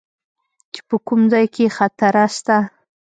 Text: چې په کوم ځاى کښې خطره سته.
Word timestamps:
چې 0.73 0.81
په 0.87 0.95
کوم 1.07 1.21
ځاى 1.31 1.45
کښې 1.53 1.65
خطره 1.75 2.25
سته. 2.35 2.57